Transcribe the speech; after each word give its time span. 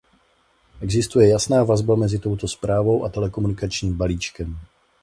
Existuje 0.81 1.27
jasná 1.29 1.63
vazba 1.63 1.95
mezi 1.95 2.19
touto 2.19 2.47
zprávou 2.47 3.03
a 3.05 3.09
telekomunikačním 3.09 3.97
balíčkem. 3.97 4.57